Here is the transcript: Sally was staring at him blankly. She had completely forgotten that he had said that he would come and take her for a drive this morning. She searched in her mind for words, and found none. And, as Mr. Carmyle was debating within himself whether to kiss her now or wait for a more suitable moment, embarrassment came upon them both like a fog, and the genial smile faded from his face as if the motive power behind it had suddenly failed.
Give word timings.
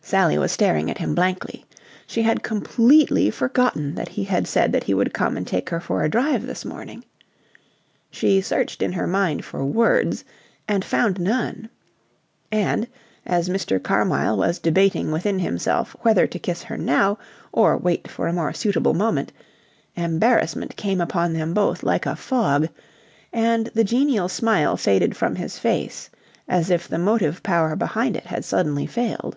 Sally 0.00 0.38
was 0.38 0.52
staring 0.52 0.90
at 0.90 0.96
him 0.96 1.14
blankly. 1.14 1.66
She 2.06 2.22
had 2.22 2.42
completely 2.42 3.28
forgotten 3.28 3.94
that 3.96 4.08
he 4.08 4.24
had 4.24 4.48
said 4.48 4.72
that 4.72 4.84
he 4.84 4.94
would 4.94 5.12
come 5.12 5.36
and 5.36 5.46
take 5.46 5.68
her 5.68 5.80
for 5.80 6.02
a 6.02 6.08
drive 6.08 6.46
this 6.46 6.64
morning. 6.64 7.04
She 8.10 8.40
searched 8.40 8.80
in 8.80 8.92
her 8.94 9.06
mind 9.06 9.44
for 9.44 9.62
words, 9.66 10.24
and 10.66 10.82
found 10.82 11.20
none. 11.20 11.68
And, 12.50 12.88
as 13.26 13.50
Mr. 13.50 13.78
Carmyle 13.78 14.38
was 14.38 14.58
debating 14.60 15.12
within 15.12 15.38
himself 15.40 15.94
whether 16.00 16.26
to 16.26 16.38
kiss 16.38 16.62
her 16.62 16.78
now 16.78 17.18
or 17.52 17.76
wait 17.76 18.08
for 18.08 18.28
a 18.28 18.32
more 18.32 18.54
suitable 18.54 18.94
moment, 18.94 19.30
embarrassment 19.94 20.74
came 20.76 21.02
upon 21.02 21.34
them 21.34 21.52
both 21.52 21.82
like 21.82 22.06
a 22.06 22.16
fog, 22.16 22.66
and 23.30 23.66
the 23.74 23.84
genial 23.84 24.30
smile 24.30 24.74
faded 24.78 25.14
from 25.14 25.36
his 25.36 25.58
face 25.58 26.08
as 26.48 26.70
if 26.70 26.88
the 26.88 26.98
motive 26.98 27.42
power 27.42 27.76
behind 27.76 28.16
it 28.16 28.24
had 28.24 28.42
suddenly 28.42 28.86
failed. 28.86 29.36